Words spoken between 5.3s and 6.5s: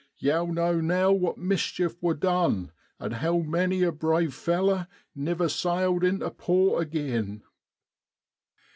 sailed intu